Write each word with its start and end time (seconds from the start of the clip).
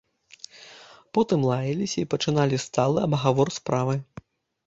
Потым 1.17 1.43
лаяліся 1.49 1.97
і 2.03 2.07
пачыналі 2.13 2.59
сталы 2.65 2.99
абгавор 3.09 3.47
справы. 3.59 3.95